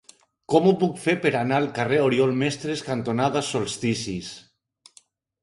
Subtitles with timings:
[0.51, 4.33] Com ho puc fer per anar al carrer Oriol Mestres cantonada Solsticis?